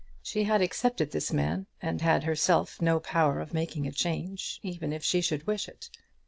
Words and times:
She 0.23 0.45
had 0.45 0.63
accepted 0.63 1.11
this 1.11 1.31
man, 1.31 1.67
and 1.79 2.01
had 2.01 2.23
herself 2.23 2.81
no 2.81 2.99
power 2.99 3.39
of 3.39 3.53
making 3.53 3.85
a 3.85 3.91
change, 3.91 4.59
even 4.63 4.91
if 4.93 5.03
she 5.03 5.21
should 5.21 5.45
wish 5.45 5.69
it. 5.69 5.91